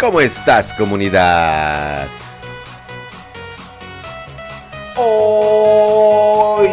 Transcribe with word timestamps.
¿Cómo 0.00 0.20
estás 0.22 0.72
comunidad? 0.72 2.08
Hoy... 4.96 6.70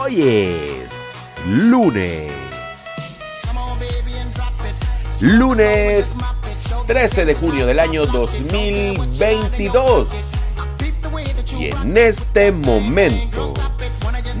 Hoy 0.00 0.22
es 0.22 0.90
lunes. 1.46 2.32
Lunes 5.20 6.14
13 6.86 7.26
de 7.26 7.34
junio 7.34 7.66
del 7.66 7.78
año 7.78 8.06
2022. 8.06 10.08
Y 11.58 11.66
en 11.66 11.98
este 11.98 12.52
momento, 12.52 13.52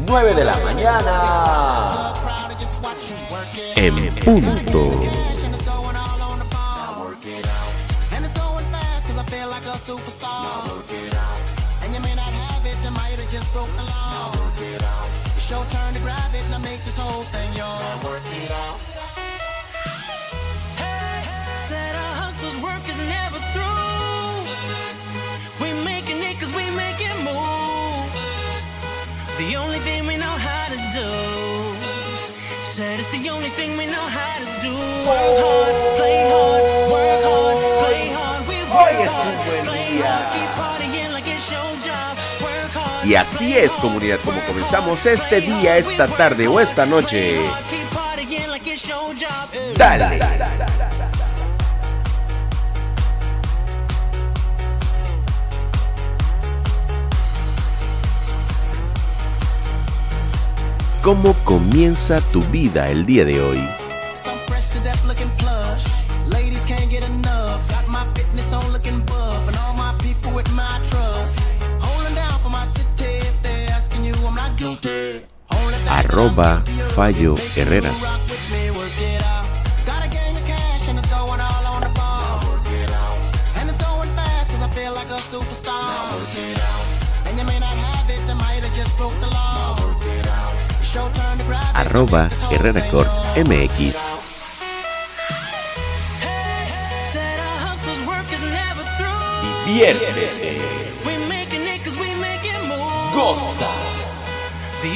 9 0.06 0.34
de 0.34 0.44
la 0.44 0.56
mañana, 0.56 2.14
en 3.76 4.14
punto. 4.24 5.21
like 9.52 9.66
a 9.66 9.76
superstar. 9.84 10.48
now 10.48 10.64
work 10.72 10.88
it 10.88 11.14
out. 11.14 11.40
And 11.84 11.92
you 11.92 12.00
may 12.00 12.14
not 12.14 12.32
have 12.32 12.64
it, 12.64 12.78
you 12.82 12.90
might 12.90 13.20
have 13.20 13.28
just 13.28 13.52
broke 13.52 13.68
the 13.76 13.84
law. 13.84 14.08
Now 14.16 14.40
work 14.40 14.60
it 14.64 14.82
out. 14.82 15.08
It's 15.36 15.50
your 15.52 15.64
turn 15.68 15.92
to 15.92 16.00
grab 16.00 16.32
it, 16.32 16.44
now 16.48 16.56
make 16.56 16.80
this 16.88 16.96
whole 16.96 17.24
thing 17.34 17.50
yours. 17.52 17.84
Now 17.84 18.00
work 18.08 18.24
it 18.32 18.50
out. 18.64 18.78
Hey, 20.80 21.20
said 21.68 21.92
a 21.92 22.08
hustler's 22.20 22.58
work 22.64 22.80
is 22.88 22.96
never 23.16 23.40
through. 23.52 24.32
We 25.60 25.68
making 25.84 26.16
it 26.24 26.40
cause 26.40 26.52
we 26.56 26.64
making 26.72 27.12
moves. 27.20 28.24
The 29.36 29.52
only 29.60 29.80
thing 29.84 30.08
we 30.08 30.16
know 30.16 30.36
how 30.48 30.64
to 30.72 30.78
do. 30.96 31.10
Said 32.72 33.00
it's 33.00 33.12
the 33.12 33.28
only 33.28 33.52
thing 33.58 33.76
we 33.76 33.84
know 33.84 34.06
how 34.16 34.34
to 34.40 34.48
do. 34.64 34.72
Work 35.12 35.36
hard, 35.44 35.76
play 36.00 36.18
hard. 36.32 36.61
Y 43.04 43.14
así 43.16 43.56
es, 43.56 43.72
comunidad, 43.72 44.18
como 44.24 44.40
comenzamos 44.42 45.04
este 45.06 45.40
día, 45.40 45.76
esta 45.76 46.06
tarde 46.06 46.46
o 46.46 46.60
esta 46.60 46.86
noche. 46.86 47.40
Dale. 49.76 50.20
¿Cómo 61.02 61.34
comienza 61.42 62.20
tu 62.30 62.40
vida 62.42 62.88
el 62.88 63.04
día 63.04 63.24
de 63.24 63.42
hoy? 63.42 63.81
Arroba 76.12 76.62
Fallo 76.94 77.34
Herrera. 77.56 77.90
Arroba 91.74 92.28
Herrera 92.50 92.90
Corp 92.90 93.08
MX. 93.36 93.94
Diviértete. 99.64 100.60
Goza 103.14 103.81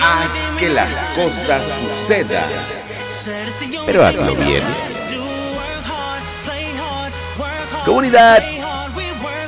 haz 0.02 0.32
que 0.58 0.68
las 0.68 0.90
cosas 1.14 1.64
sucedan. 1.66 2.48
Pero 3.86 4.04
hazlo 4.04 4.34
bien. 4.34 4.62
Comunidad, 7.84 8.42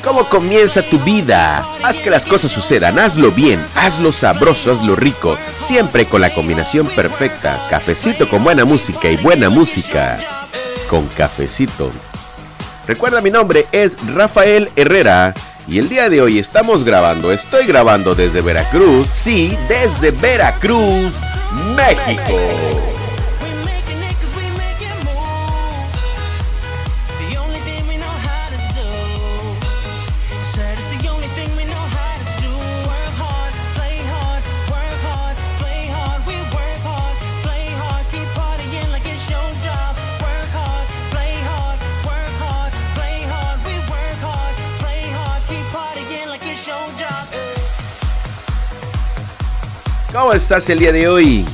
¿cómo 0.04 0.24
comienza 0.24 0.82
tu 0.82 0.98
vida? 1.00 1.64
Haz 1.82 1.98
que 1.98 2.10
las 2.10 2.24
cosas 2.24 2.52
sucedan, 2.52 2.98
hazlo 2.98 3.32
bien, 3.32 3.60
hazlo 3.74 4.12
sabroso, 4.12 4.72
hazlo 4.72 4.94
rico, 4.94 5.36
siempre 5.58 6.06
con 6.06 6.20
la 6.20 6.32
combinación 6.32 6.86
perfecta. 6.86 7.58
Cafecito 7.68 8.28
con 8.28 8.44
buena 8.44 8.64
música 8.64 9.10
y 9.10 9.16
buena 9.16 9.50
música 9.50 10.18
con 10.88 11.06
cafecito. 11.08 11.90
Recuerda 12.86 13.20
mi 13.20 13.30
nombre 13.30 13.66
es 13.72 13.96
Rafael 14.14 14.70
Herrera 14.76 15.34
y 15.68 15.78
el 15.78 15.88
día 15.88 16.08
de 16.08 16.22
hoy 16.22 16.38
estamos 16.38 16.84
grabando, 16.84 17.30
estoy 17.30 17.66
grabando 17.66 18.14
desde 18.14 18.40
Veracruz, 18.40 19.08
sí, 19.08 19.56
desde 19.68 20.10
Veracruz, 20.10 21.12
México. 21.76 22.97
¿Cómo 50.28 50.36
estás 50.36 50.68
el 50.68 50.80
día 50.80 50.92
de 50.92 51.08
hoy? 51.08 51.46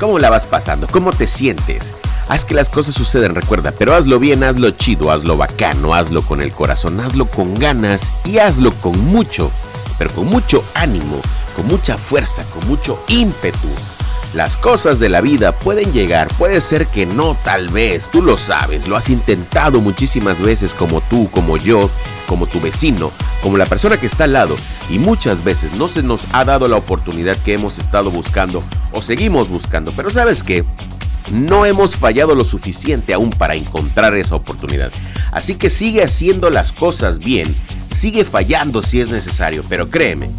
¿Cómo 0.00 0.18
la 0.18 0.30
vas 0.30 0.46
pasando? 0.46 0.86
¿Cómo 0.86 1.12
te 1.12 1.26
sientes? 1.26 1.92
Haz 2.30 2.46
que 2.46 2.54
las 2.54 2.70
cosas 2.70 2.94
sucedan, 2.94 3.34
recuerda, 3.34 3.72
pero 3.72 3.94
hazlo 3.94 4.18
bien, 4.18 4.42
hazlo 4.42 4.70
chido, 4.70 5.10
hazlo 5.10 5.36
bacano, 5.36 5.92
hazlo 5.92 6.22
con 6.22 6.40
el 6.40 6.50
corazón, 6.50 6.98
hazlo 7.00 7.26
con 7.26 7.54
ganas 7.58 8.10
y 8.24 8.38
hazlo 8.38 8.72
con 8.80 8.98
mucho, 8.98 9.50
pero 9.98 10.10
con 10.12 10.28
mucho 10.28 10.64
ánimo, 10.72 11.20
con 11.54 11.66
mucha 11.66 11.98
fuerza, 11.98 12.42
con 12.54 12.66
mucho 12.68 12.98
ímpetu. 13.08 13.68
Las 14.34 14.56
cosas 14.56 14.98
de 14.98 15.10
la 15.10 15.20
vida 15.20 15.52
pueden 15.52 15.92
llegar, 15.92 16.26
puede 16.38 16.62
ser 16.62 16.86
que 16.86 17.04
no, 17.04 17.36
tal 17.44 17.68
vez, 17.68 18.08
tú 18.10 18.22
lo 18.22 18.38
sabes, 18.38 18.88
lo 18.88 18.96
has 18.96 19.10
intentado 19.10 19.82
muchísimas 19.82 20.40
veces 20.40 20.72
como 20.72 21.02
tú, 21.02 21.28
como 21.30 21.58
yo, 21.58 21.90
como 22.26 22.46
tu 22.46 22.58
vecino, 22.58 23.12
como 23.42 23.58
la 23.58 23.66
persona 23.66 23.98
que 23.98 24.06
está 24.06 24.24
al 24.24 24.32
lado, 24.32 24.56
y 24.88 24.98
muchas 24.98 25.44
veces 25.44 25.74
no 25.74 25.86
se 25.86 26.02
nos 26.02 26.26
ha 26.32 26.46
dado 26.46 26.66
la 26.66 26.76
oportunidad 26.76 27.36
que 27.44 27.52
hemos 27.52 27.78
estado 27.78 28.10
buscando 28.10 28.62
o 28.92 29.02
seguimos 29.02 29.50
buscando, 29.50 29.92
pero 29.94 30.08
sabes 30.08 30.42
qué, 30.42 30.64
no 31.30 31.66
hemos 31.66 31.94
fallado 31.96 32.34
lo 32.34 32.46
suficiente 32.46 33.12
aún 33.12 33.28
para 33.28 33.54
encontrar 33.54 34.14
esa 34.16 34.36
oportunidad. 34.36 34.90
Así 35.30 35.56
que 35.56 35.68
sigue 35.68 36.02
haciendo 36.02 36.48
las 36.48 36.72
cosas 36.72 37.18
bien, 37.18 37.54
sigue 37.90 38.24
fallando 38.24 38.80
si 38.80 38.98
es 39.02 39.10
necesario, 39.10 39.62
pero 39.68 39.90
créeme, 39.90 40.30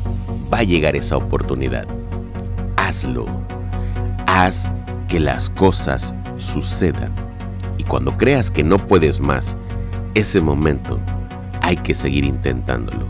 va 0.51 0.59
a 0.59 0.63
llegar 0.63 0.95
esa 0.95 1.15
oportunidad. 1.15 1.85
Hazlo 2.75 3.27
haz 4.33 4.71
que 5.07 5.19
las 5.19 5.49
cosas 5.51 6.13
sucedan. 6.37 7.13
Y 7.77 7.83
cuando 7.83 8.17
creas 8.17 8.49
que 8.49 8.63
no 8.63 8.79
puedes 8.79 9.19
más, 9.19 9.55
ese 10.15 10.41
momento 10.41 10.99
hay 11.61 11.77
que 11.77 11.93
seguir 11.93 12.25
intentándolo. 12.25 13.05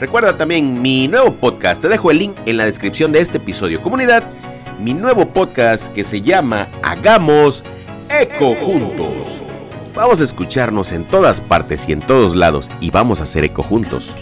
Recuerda 0.00 0.36
también 0.36 0.80
mi 0.80 1.08
nuevo 1.08 1.34
podcast, 1.34 1.82
te 1.82 1.88
dejo 1.88 2.10
el 2.10 2.18
link 2.18 2.36
en 2.46 2.56
la 2.56 2.64
descripción 2.64 3.12
de 3.12 3.20
este 3.20 3.36
episodio. 3.36 3.82
Comunidad, 3.82 4.24
mi 4.80 4.94
nuevo 4.94 5.28
podcast 5.28 5.92
que 5.92 6.02
se 6.02 6.22
llama 6.22 6.68
Hagamos 6.82 7.64
Eco 8.08 8.54
Juntos. 8.54 9.38
Vamos 9.94 10.20
a 10.20 10.24
escucharnos 10.24 10.92
en 10.92 11.04
todas 11.04 11.40
partes 11.40 11.86
y 11.88 11.92
en 11.92 12.00
todos 12.00 12.34
lados 12.34 12.70
y 12.80 12.90
vamos 12.90 13.20
a 13.20 13.24
hacer 13.24 13.44
eco 13.44 13.62
juntos. 13.62 14.12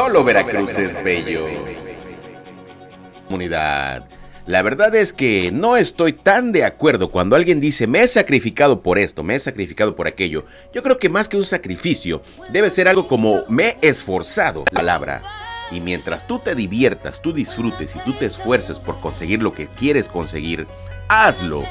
Solo 0.00 0.24
Veracruz 0.24 0.78
es 0.78 1.04
bello. 1.04 1.46
Comunidad. 3.26 4.08
La 4.46 4.62
verdad 4.62 4.94
es 4.94 5.12
que 5.12 5.50
no 5.52 5.76
estoy 5.76 6.14
tan 6.14 6.52
de 6.52 6.64
acuerdo 6.64 7.10
cuando 7.10 7.36
alguien 7.36 7.60
dice 7.60 7.86
me 7.86 8.00
he 8.00 8.08
sacrificado 8.08 8.80
por 8.80 8.98
esto, 8.98 9.22
me 9.22 9.34
he 9.34 9.38
sacrificado 9.38 9.94
por 9.94 10.08
aquello. 10.08 10.46
Yo 10.72 10.82
creo 10.82 10.96
que 10.96 11.10
más 11.10 11.28
que 11.28 11.36
un 11.36 11.44
sacrificio, 11.44 12.22
debe 12.50 12.70
ser 12.70 12.88
algo 12.88 13.06
como 13.06 13.42
me 13.50 13.76
he 13.82 13.88
esforzado, 13.90 14.64
la 14.70 14.76
palabra. 14.76 15.20
Y 15.70 15.80
mientras 15.80 16.26
tú 16.26 16.38
te 16.38 16.54
diviertas, 16.54 17.20
tú 17.20 17.34
disfrutes 17.34 17.94
y 17.94 17.98
tú 17.98 18.14
te 18.14 18.24
esfuerces 18.24 18.78
por 18.78 18.98
conseguir 19.02 19.42
lo 19.42 19.52
que 19.52 19.66
quieres 19.66 20.08
conseguir, 20.08 20.66
hazlo. 21.08 21.62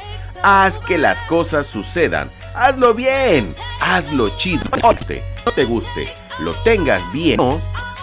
Haz 0.43 0.79
que 0.79 0.99
las 0.99 1.23
cosas 1.23 1.65
sucedan. 1.65 2.29
Hazlo 2.53 2.93
bien. 2.93 3.55
Hazlo 3.81 4.29
chido. 4.37 4.65
No 4.83 4.93
te, 4.93 5.23
no 5.47 5.51
te 5.51 5.65
guste. 5.65 6.07
Lo 6.39 6.53
tengas 6.63 7.01
bien. 7.11 7.37
No, 7.37 7.59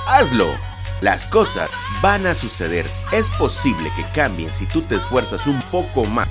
hazlo. 0.06 0.48
Las 1.00 1.26
cosas 1.26 1.70
van 2.00 2.26
a 2.26 2.34
suceder. 2.34 2.86
Es 3.12 3.28
posible 3.30 3.90
que 3.96 4.04
cambien 4.14 4.52
si 4.52 4.66
tú 4.66 4.82
te 4.82 4.96
esfuerzas 4.96 5.46
un 5.46 5.60
poco 5.70 6.04
más. 6.04 6.28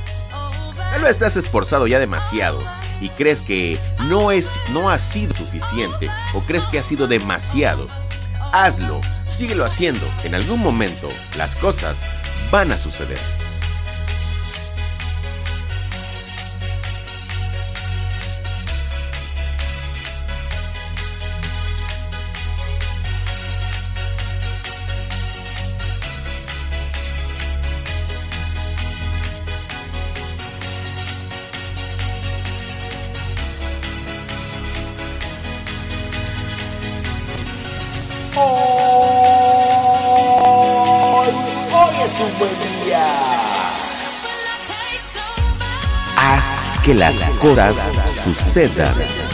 Tal 0.92 1.02
vez 1.02 1.12
estás 1.12 1.38
esforzado 1.38 1.88
ya 1.88 2.00
demasiado 2.00 2.64
y 3.02 3.10
crees 3.10 3.42
que 3.42 3.78
no 4.00 4.32
es 4.32 4.60
no 4.72 4.90
ha 4.90 4.98
sido 4.98 5.34
suficiente 5.34 6.10
o 6.34 6.42
crees 6.42 6.68
que 6.68 6.80
ha 6.80 6.84
sido 6.84 7.08
demasiado. 7.08 7.88
Hazlo, 8.54 9.02
síguelo 9.28 9.66
haciendo. 9.66 10.06
En 10.24 10.36
algún 10.36 10.62
momento 10.62 11.10
las 11.38 11.56
cosas 11.56 11.98
van 12.52 12.72
a 12.72 12.78
suceder. 12.78 13.20
Un 42.26 42.40
buen 42.40 42.52
día. 42.84 43.06
Haz 46.18 46.46
que 46.84 46.94
las 46.94 47.16
cosas 47.40 47.76
sucedan. 48.24 49.25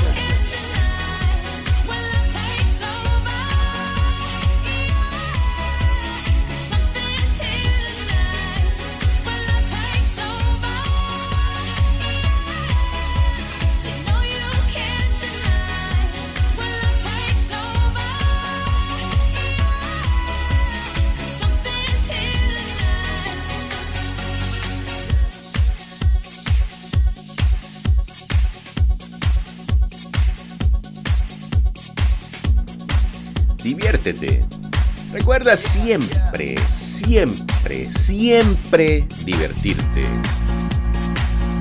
Recuerda 35.13 35.57
siempre, 35.57 36.55
siempre, 36.69 37.91
siempre 37.93 39.05
divertirte. 39.25 40.01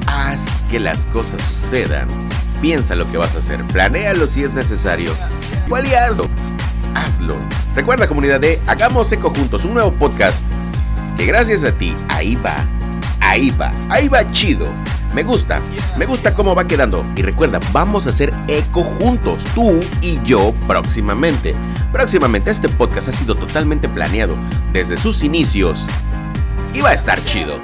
Haz 0.06 0.62
que 0.70 0.80
las 0.80 1.06
cosas 1.06 1.42
sucedan. 1.42 2.08
Piensa 2.60 2.94
lo 2.94 3.10
que 3.10 3.18
vas 3.18 3.34
a 3.34 3.38
hacer. 3.38 3.62
Planéalo 3.68 4.26
si 4.26 4.44
es 4.44 4.52
necesario. 4.54 5.12
Igual 5.66 5.86
y 5.86 5.94
hazlo. 5.94 6.24
Hazlo. 6.94 7.36
Recuerda 7.74 8.08
comunidad 8.08 8.40
de 8.40 8.60
Hagamos 8.66 9.12
Eco 9.12 9.32
Juntos, 9.34 9.64
un 9.64 9.74
nuevo 9.74 9.92
podcast 9.92 10.42
que 11.16 11.26
gracias 11.26 11.64
a 11.64 11.72
ti, 11.72 11.94
ahí 12.08 12.34
va, 12.36 12.56
ahí 13.20 13.50
va, 13.50 13.72
ahí 13.90 14.08
va 14.08 14.30
chido. 14.32 14.66
Me 15.14 15.22
gusta, 15.24 15.60
me 15.98 16.06
gusta 16.06 16.34
cómo 16.34 16.54
va 16.54 16.66
quedando. 16.66 17.04
Y 17.16 17.22
recuerda, 17.22 17.58
vamos 17.72 18.06
a 18.06 18.10
hacer 18.10 18.32
eco 18.48 18.84
juntos, 18.84 19.44
tú 19.54 19.80
y 20.00 20.20
yo 20.24 20.54
próximamente. 20.66 21.54
Próximamente 21.92 22.50
este 22.50 22.68
podcast 22.68 23.08
ha 23.08 23.12
sido 23.12 23.34
totalmente 23.34 23.88
planeado 23.88 24.36
desde 24.72 24.96
sus 24.96 25.22
inicios. 25.24 25.86
Y 26.72 26.80
va 26.80 26.90
a 26.90 26.94
estar 26.94 27.22
chido. 27.24 27.60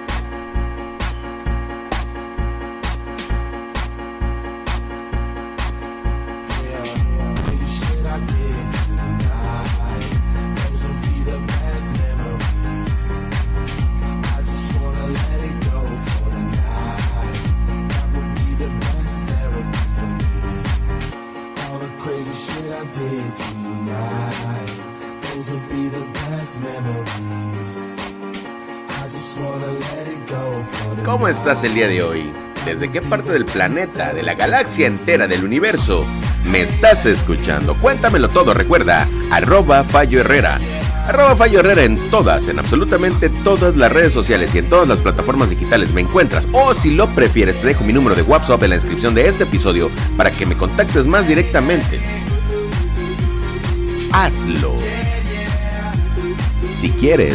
¿Cómo 31.27 31.37
estás 31.37 31.65
el 31.65 31.75
día 31.75 31.89
de 31.89 32.05
hoy? 32.05 32.31
¿Desde 32.65 32.93
qué 32.93 33.03
parte 33.03 33.33
del 33.33 33.47
planeta, 33.47 34.15
de 34.15 34.23
la 34.23 34.35
galaxia 34.35 34.87
entera, 34.87 35.27
del 35.27 35.45
universo 35.45 36.07
me 36.45 36.61
estás 36.61 37.05
escuchando? 37.05 37.75
Cuéntamelo 37.75 38.29
todo, 38.29 38.55
recuerda, 38.55 39.09
arroba 39.33 39.83
Fallo 39.83 40.21
Herrera. 40.21 40.61
Arroba 41.09 41.35
Fallo 41.35 41.59
Herrera 41.59 41.83
en 41.83 41.99
todas, 42.11 42.47
en 42.47 42.61
absolutamente 42.61 43.29
todas 43.29 43.77
las 43.77 43.91
redes 43.91 44.13
sociales 44.13 44.55
y 44.55 44.59
en 44.59 44.69
todas 44.69 44.87
las 44.87 45.01
plataformas 45.01 45.51
digitales 45.51 45.93
me 45.93 46.03
encuentras. 46.03 46.45
O 46.53 46.75
si 46.75 46.93
lo 46.93 47.09
prefieres, 47.09 47.61
te 47.61 47.67
dejo 47.67 47.83
mi 47.83 47.93
número 47.93 48.15
de 48.15 48.23
WhatsApp 48.23 48.63
en 48.63 48.71
la 48.71 48.77
descripción 48.77 49.13
de 49.13 49.27
este 49.27 49.43
episodio 49.43 49.91
para 50.17 50.31
que 50.31 50.47
me 50.47 50.55
contactes 50.55 51.09
más 51.09 51.27
directamente. 51.27 51.99
Hazlo. 54.13 54.75
Si 56.77 56.93
quieres. 56.93 57.35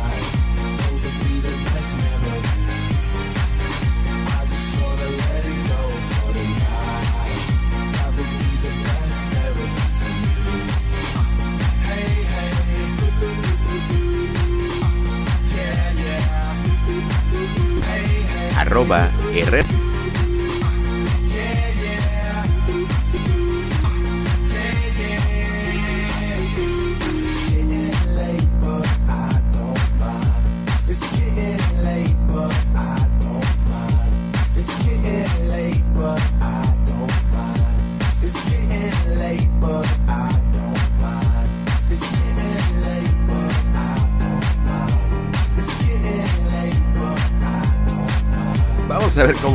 Arroba 18.71 19.11
Herrera. 19.33 19.90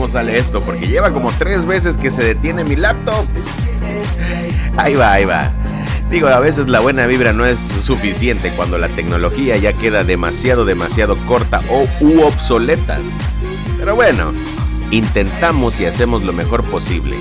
Sale 0.08 0.38
esto, 0.38 0.60
porque 0.62 0.86
lleva 0.86 1.10
como 1.10 1.32
tres 1.32 1.66
veces 1.66 1.96
que 1.96 2.10
se 2.10 2.22
detiene 2.22 2.64
mi 2.64 2.76
laptop. 2.76 3.26
Ahí 4.76 4.94
va, 4.94 5.12
ahí 5.12 5.25
va. 5.25 5.50
Digo, 6.10 6.28
a 6.28 6.38
veces 6.38 6.68
la 6.68 6.80
buena 6.80 7.06
vibra 7.06 7.32
no 7.32 7.44
es 7.44 7.58
suficiente 7.58 8.52
cuando 8.54 8.78
la 8.78 8.88
tecnología 8.88 9.56
ya 9.56 9.72
queda 9.72 10.04
demasiado, 10.04 10.64
demasiado 10.64 11.16
corta 11.26 11.60
o 11.68 11.86
u 12.00 12.22
obsoleta. 12.22 12.98
Pero 13.78 13.96
bueno, 13.96 14.32
intentamos 14.90 15.80
y 15.80 15.86
hacemos 15.86 16.22
lo 16.22 16.32
mejor 16.32 16.62
posible. 16.64 17.16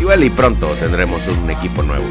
Igual 0.00 0.22
y 0.22 0.30
pronto 0.30 0.68
tendremos 0.78 1.26
un 1.26 1.50
equipo 1.50 1.82
nuevo. 1.82 2.04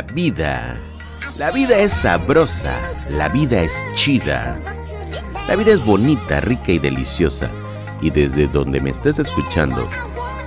La 0.00 0.06
vida. 0.14 0.80
La 1.38 1.50
vida 1.50 1.76
es 1.76 1.92
sabrosa. 1.92 2.74
La 3.10 3.28
vida 3.28 3.60
es 3.60 3.74
chida. 3.96 4.58
La 5.46 5.56
vida 5.56 5.72
es 5.72 5.84
bonita, 5.84 6.40
rica 6.40 6.72
y 6.72 6.78
deliciosa. 6.78 7.50
Y 8.00 8.08
desde 8.08 8.48
donde 8.48 8.80
me 8.80 8.88
estés 8.88 9.18
escuchando, 9.18 9.86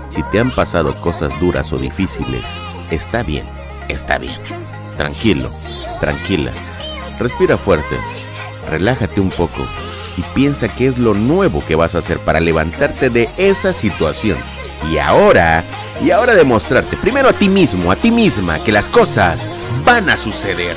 si 0.10 0.24
te 0.32 0.40
han 0.40 0.50
pasado 0.50 1.00
cosas 1.02 1.40
duras 1.40 1.72
o 1.72 1.78
difíciles, 1.78 2.42
está 2.90 3.22
bien, 3.22 3.46
está 3.90 4.18
bien. 4.18 4.40
Tranquilo, 4.98 5.52
tranquila. 6.00 6.50
Respira 7.20 7.56
fuerte. 7.56 7.96
Relájate 8.72 9.22
un 9.22 9.30
poco 9.30 9.68
y 10.18 10.24
piensa 10.34 10.68
qué 10.68 10.88
es 10.88 10.98
lo 10.98 11.14
nuevo 11.14 11.64
que 11.64 11.76
vas 11.76 11.94
a 11.94 12.00
hacer 12.00 12.18
para 12.18 12.40
levantarte 12.40 13.12
de 13.12 13.30
esa 13.38 13.72
situación. 13.72 14.40
Y 14.90 14.98
ahora, 14.98 15.64
y 16.02 16.12
ahora 16.12 16.36
demostrarte, 16.36 16.98
primero 16.98 17.30
a 17.30 17.34
ti 17.34 17.50
mismo, 17.50 17.92
a 17.92 17.96
ti 17.96 18.12
misma, 18.12 18.60
que 18.60 18.72
las 18.72 18.90
cosas 18.90 19.48
van 19.86 20.10
a 20.10 20.18
suceder. 20.18 20.76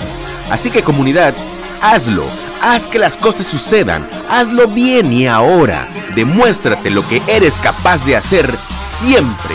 Así 0.50 0.70
que 0.70 0.82
comunidad, 0.82 1.34
hazlo, 1.82 2.24
haz 2.62 2.86
que 2.86 2.98
las 2.98 3.16
cosas 3.16 3.46
sucedan, 3.46 4.08
hazlo 4.30 4.68
bien 4.68 5.12
y 5.12 5.26
ahora, 5.26 5.88
demuéstrate 6.14 6.90
lo 6.90 7.06
que 7.08 7.22
eres 7.26 7.58
capaz 7.58 8.04
de 8.04 8.16
hacer 8.16 8.56
siempre. 8.80 9.54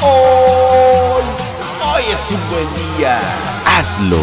Hoy, 0.00 1.24
hoy 1.82 2.02
es 2.12 2.30
un 2.30 2.50
buen 2.50 2.98
día. 2.98 3.20
Hazlo. 3.66 4.20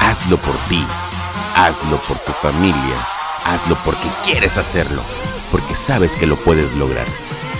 Hazlo 0.00 0.38
por 0.38 0.56
ti. 0.68 0.84
Hazlo 1.54 1.98
por 1.98 2.18
tu 2.18 2.32
familia. 2.32 2.96
Hazlo 3.44 3.76
porque 3.84 4.08
quieres 4.24 4.56
hacerlo. 4.58 5.02
Porque 5.50 5.74
sabes 5.74 6.16
que 6.16 6.26
lo 6.26 6.36
puedes 6.36 6.74
lograr. 6.74 7.06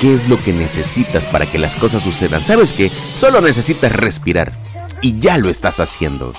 ¿Qué 0.01 0.15
es 0.15 0.29
lo 0.29 0.43
que 0.43 0.53
necesitas 0.53 1.25
para 1.27 1.47
que 1.47 1.59
las 1.59 1.77
cosas 1.77 2.03
sucedan? 2.03 2.43
¿Sabes 2.45 2.73
que 2.73 2.91
Solo 3.15 3.41
necesitas 3.41 3.93
respirar. 3.93 4.53
Y 5.03 5.19
ya 5.21 5.39
lo 5.39 5.51
estás 5.51 5.81
haciendo. 5.81 6.33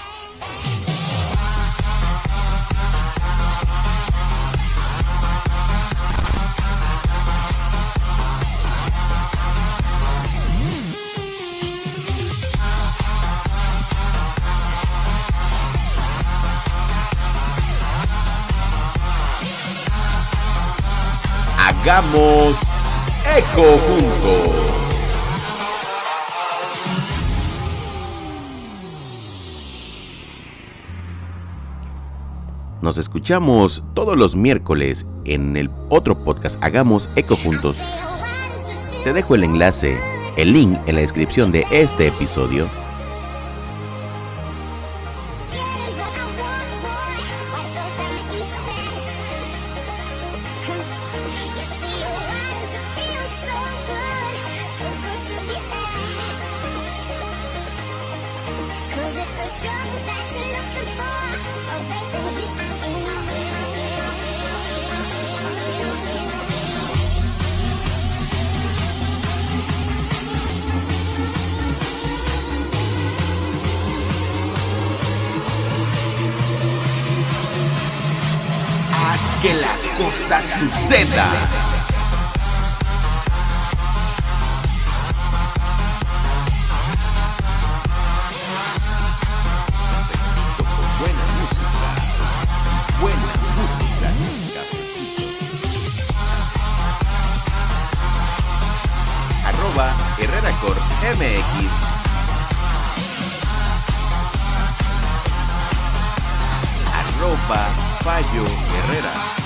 Hagamos 21.82 22.58
eco 23.36 23.64
juntos. 23.64 24.52
Nos 32.84 33.00
escuchamos 33.00 33.84
todos 33.96 34.16
los 34.16 34.36
miércoles 34.36 35.08
en 35.26 35.58
el 35.58 35.72
otro 35.90 36.24
podcast 36.24 36.64
Hagamos 36.64 37.10
Eco 37.16 37.36
Juntos. 37.36 37.78
Te 39.04 39.12
dejo 39.12 39.34
el 39.34 39.44
enlace, 39.44 39.98
el 40.38 40.54
link 40.54 40.78
en 40.86 40.94
la 40.94 41.02
descripción 41.02 41.52
de 41.52 41.66
este 41.72 42.10
episodio. 42.10 42.70
Las 79.54 79.88
cosas 79.98 80.46
sucedan. 80.46 81.72
Herrera 100.22 100.52
Corp 100.62 100.78
MX. 101.18 101.72
Arroba 106.94 107.70
Fallo 108.04 108.46
Herrera. 108.46 109.41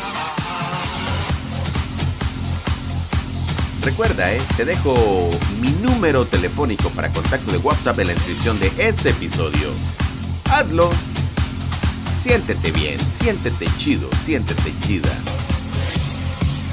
Recuerda, 3.86 4.34
eh, 4.34 4.42
te 4.58 4.66
dejo 4.66 5.30
mi 5.62 5.70
número 5.70 6.26
telefónico 6.26 6.90
para 6.90 7.14
contacto 7.14 7.52
de 7.52 7.60
WhatsApp 7.60 8.00
en 8.00 8.08
la 8.08 8.14
descripción 8.14 8.60
de 8.60 8.72
este 8.80 9.12
episodio. 9.12 9.72
Hazlo. 10.52 10.90
Siéntete 12.20 12.72
bien, 12.72 13.00
siéntete 13.14 13.68
chido, 13.78 14.10
siéntete 14.20 14.74
chida. 14.88 15.16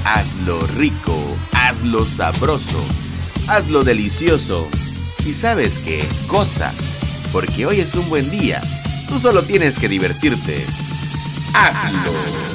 Hazlo 0.03 0.59
rico, 0.75 1.15
hazlo 1.51 2.03
sabroso, 2.03 2.83
hazlo 3.47 3.83
delicioso. 3.83 4.67
Y 5.23 5.33
sabes 5.33 5.77
qué, 5.77 6.03
cosa, 6.25 6.73
porque 7.31 7.67
hoy 7.67 7.79
es 7.79 7.93
un 7.93 8.09
buen 8.09 8.31
día. 8.31 8.59
Tú 9.07 9.19
solo 9.19 9.43
tienes 9.43 9.77
que 9.77 9.87
divertirte. 9.87 10.65
Hazlo. 11.53 12.52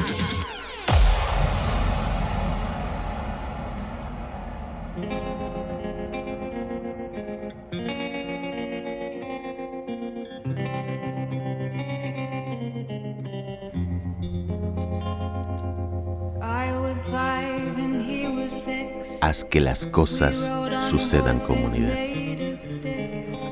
Que 19.59 19.65
las 19.65 19.89
cosas 19.89 20.49
sucedan 20.79 21.41
comunidad. 21.41 21.99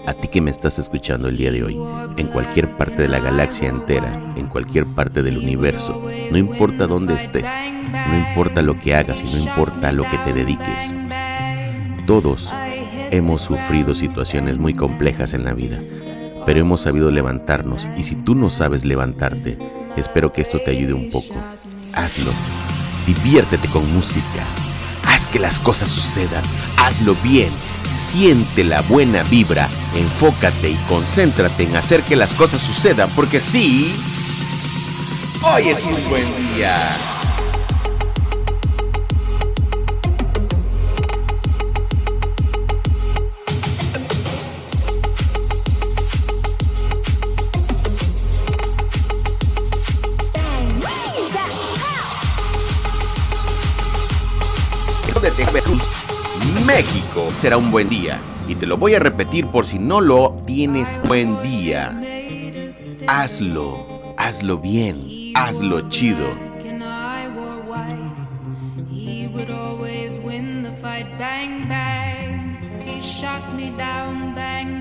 A 0.07 0.15
ti 0.15 0.29
que 0.29 0.41
me 0.41 0.53
estás 0.53 0.79
escuchando 0.79 1.27
el 1.27 1.37
día 1.37 1.51
de 1.51 1.65
hoy, 1.65 1.77
en 2.17 2.29
cualquier 2.29 2.77
parte 2.77 3.03
de 3.03 3.09
la 3.09 3.19
galaxia 3.19 3.69
entera, 3.69 4.33
en 4.37 4.47
cualquier 4.47 4.87
parte 4.87 5.25
del 5.25 5.37
universo, 5.37 6.05
no 6.31 6.39
importa 6.39 6.87
dónde 6.87 7.15
estés, 7.15 7.49
no 7.91 8.17
importa 8.17 8.63
lo 8.63 8.79
que 8.79 8.95
hagas 8.95 9.21
y 9.21 9.35
no 9.35 9.51
importa 9.51 9.91
lo 9.91 10.05
que 10.05 10.17
te 10.19 10.33
dediques. 10.33 10.93
Todos 12.07 12.53
hemos 13.11 13.43
sufrido 13.43 13.97
situaciones 13.97 14.59
muy 14.59 14.75
complejas 14.75 15.33
en 15.33 15.43
la 15.43 15.55
vida, 15.55 15.81
pero 16.47 16.61
hemos 16.61 16.83
sabido 16.83 17.11
levantarnos 17.11 17.85
y 17.97 18.05
si 18.05 18.15
tú 18.15 18.37
no 18.37 18.51
sabes 18.51 18.85
levantarte, 18.85 19.59
espero 19.97 20.33
que 20.33 20.43
esto 20.43 20.61
te 20.61 20.71
ayude 20.71 20.93
un 20.93 21.11
poco. 21.11 21.35
Hazlo. 21.95 22.31
Diviértete 23.09 23.67
con 23.67 23.93
música. 23.93 24.45
Haz 25.17 25.27
que 25.27 25.39
las 25.39 25.59
cosas 25.59 25.89
sucedan. 25.89 26.45
Hazlo 26.77 27.15
bien. 27.23 27.49
Siente 27.91 28.63
la 28.63 28.83
buena 28.83 29.23
vibra. 29.23 29.67
Enfócate 29.95 30.69
y 30.69 30.77
concéntrate 30.91 31.63
en 31.63 31.75
hacer 31.75 32.03
que 32.03 32.17
las 32.17 32.35
cosas 32.35 32.61
sucedan 32.61 33.09
porque 33.17 33.41
sí, 33.41 33.97
hoy 35.41 35.69
es 35.69 35.85
un 35.85 36.11
buen 36.11 36.55
día. 36.55 36.77
Será 57.37 57.59
un 57.59 57.71
buen 57.71 57.91
día. 57.91 58.19
Y 58.49 58.55
te 58.55 58.65
lo 58.65 58.79
voy 58.79 58.95
a 58.95 58.99
repetir 58.99 59.47
por 59.49 59.67
si 59.67 59.79
no 59.79 60.01
lo 60.01 60.41
tienes 60.47 60.99
buen 61.07 61.43
día. 61.43 62.01
Hazlo, 63.09 64.15
hazlo 64.17 64.57
bien, 64.57 65.33
hazlo 65.35 65.87
chido. 65.91 66.25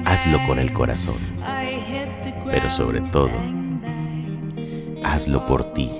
Hazlo 0.06 0.48
con 0.48 0.58
el 0.58 0.72
corazón, 0.72 1.18
pero 2.46 2.72
sobre 2.72 3.02
todo, 3.02 3.32
hazlo 5.04 5.46
por 5.46 5.74
ti, 5.74 5.92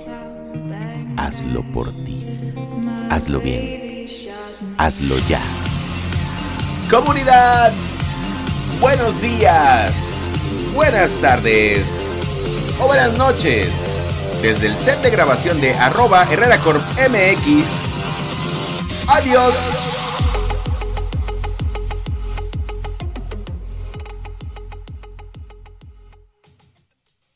hazlo 1.18 1.62
por 1.72 1.92
ti, 2.02 2.26
hazlo 3.10 3.40
bien 3.40 3.86
hazlo 4.78 5.16
ya. 5.28 5.40
Comunidad, 6.90 7.72
buenos 8.80 9.20
días, 9.20 9.92
buenas 10.72 11.10
tardes 11.20 12.08
o 12.80 12.86
buenas 12.86 13.18
noches. 13.18 13.70
Desde 14.40 14.68
el 14.68 14.76
set 14.76 15.00
de 15.02 15.10
grabación 15.10 15.60
de 15.60 15.74
arroba 15.74 16.24
Herrera 16.30 16.58
Corp 16.58 16.80
MX. 16.96 17.66
Adiós. 19.08 19.95